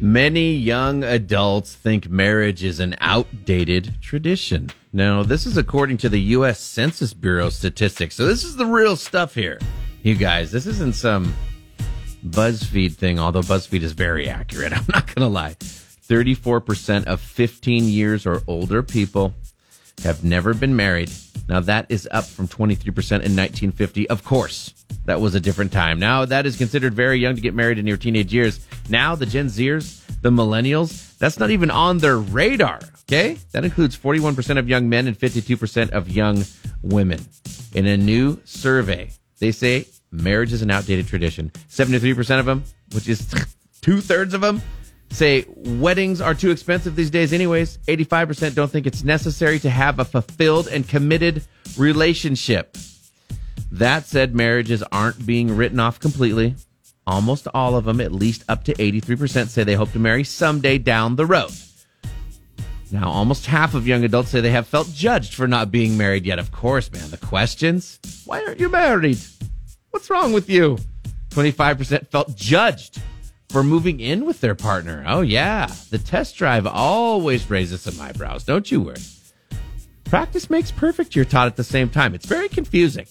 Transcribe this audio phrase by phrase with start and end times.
[0.00, 4.70] Many young adults think marriage is an outdated tradition.
[4.92, 6.60] Now, this is according to the U.S.
[6.60, 8.14] Census Bureau statistics.
[8.14, 9.58] So, this is the real stuff here,
[10.02, 10.50] you guys.
[10.50, 11.34] This isn't some
[12.26, 14.72] BuzzFeed thing, although BuzzFeed is very accurate.
[14.76, 15.54] I'm not going to lie.
[15.60, 19.32] 34% of 15 years or older people
[20.02, 21.10] have never been married.
[21.48, 24.10] Now, that is up from 23% in 1950.
[24.10, 25.98] Of course, that was a different time.
[25.98, 28.66] Now, that is considered very young to get married in your teenage years.
[28.88, 32.80] Now, the Gen Zers, the millennials, that's not even on their radar.
[33.02, 33.38] Okay.
[33.52, 36.44] That includes 41% of young men and 52% of young
[36.82, 37.20] women.
[37.74, 41.50] In a new survey, they say marriage is an outdated tradition.
[41.68, 43.32] 73% of them, which is
[43.82, 44.62] two thirds of them,
[45.10, 47.78] say weddings are too expensive these days, anyways.
[47.86, 51.44] 85% don't think it's necessary to have a fulfilled and committed
[51.76, 52.76] relationship.
[53.74, 56.54] That said, marriages aren't being written off completely.
[57.08, 60.78] Almost all of them, at least up to 83%, say they hope to marry someday
[60.78, 61.50] down the road.
[62.92, 66.24] Now, almost half of young adults say they have felt judged for not being married
[66.24, 66.38] yet.
[66.38, 69.18] Of course, man, the questions why aren't you married?
[69.90, 70.78] What's wrong with you?
[71.30, 73.02] 25% felt judged
[73.48, 75.04] for moving in with their partner.
[75.04, 75.66] Oh, yeah.
[75.90, 78.44] The test drive always raises some eyebrows.
[78.44, 79.02] Don't you worry.
[80.04, 82.14] Practice makes perfect, you're taught at the same time.
[82.14, 83.06] It's very confusing.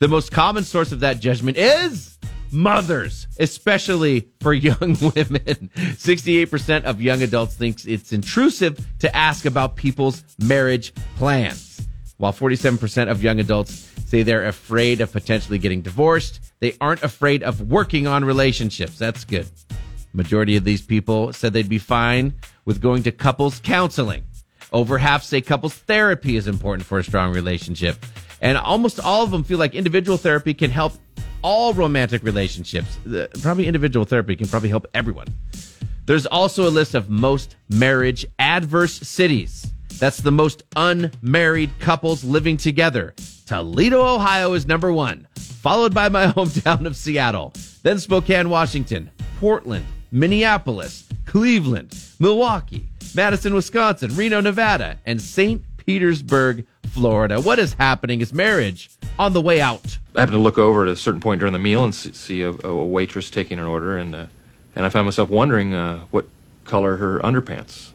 [0.00, 2.18] The most common source of that judgment is
[2.50, 5.70] mothers, especially for young women.
[5.76, 13.10] 68% of young adults thinks it's intrusive to ask about people's marriage plans, while 47%
[13.10, 16.40] of young adults say they're afraid of potentially getting divorced.
[16.60, 18.96] They aren't afraid of working on relationships.
[18.98, 19.48] That's good.
[20.14, 22.32] Majority of these people said they'd be fine
[22.64, 24.24] with going to couples counseling.
[24.72, 28.02] Over half say couples therapy is important for a strong relationship.
[28.40, 30.94] And almost all of them feel like individual therapy can help
[31.42, 32.98] all romantic relationships.
[33.42, 35.28] Probably individual therapy can probably help everyone.
[36.06, 39.70] There's also a list of most marriage adverse cities.
[39.98, 43.14] That's the most unmarried couples living together.
[43.46, 49.84] Toledo, Ohio is number one, followed by my hometown of Seattle, then Spokane, Washington, Portland,
[50.10, 55.62] Minneapolis, Cleveland, Milwaukee, Madison, Wisconsin, Reno, Nevada, and St.
[55.76, 57.40] Petersburg, Florida.
[57.40, 58.20] What is happening?
[58.20, 59.98] Is marriage on the way out?
[60.14, 62.50] I happened to look over at a certain point during the meal and see a,
[62.50, 64.26] a waitress taking an order, and uh,
[64.74, 66.26] and I found myself wondering uh, what
[66.64, 67.90] color her underpants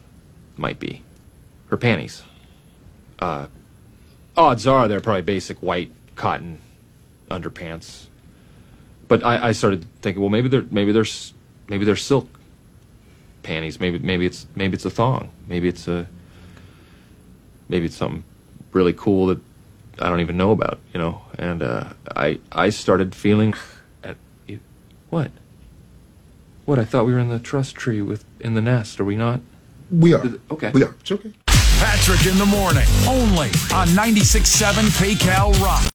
[0.57, 1.03] might be,
[1.69, 2.23] her panties.
[3.19, 3.47] Uh,
[4.37, 6.59] odds are they're probably basic white cotton
[7.29, 8.07] underpants.
[9.07, 11.05] But I, I started thinking, well, maybe they're maybe they're
[11.67, 12.27] maybe they're silk
[13.43, 13.79] panties.
[13.79, 15.29] Maybe maybe it's maybe it's a thong.
[15.47, 16.07] Maybe it's a
[17.69, 18.23] maybe it's something
[18.75, 19.39] really cool that
[19.99, 21.21] I don't even know about, you know.
[21.39, 23.55] And uh, I I started feeling
[24.03, 24.17] at
[25.09, 25.31] what
[26.65, 28.99] what I thought we were in the trust tree with in the nest.
[28.99, 29.39] Are we not?
[29.89, 30.23] We are.
[30.51, 30.71] Okay.
[30.71, 30.93] We are.
[30.99, 31.31] It's okay.
[31.79, 35.83] Patrick in the morning, only on 96.7 KCAL Rock.